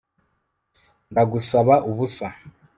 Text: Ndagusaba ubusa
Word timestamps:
Ndagusaba 1.11 1.75
ubusa 1.89 2.27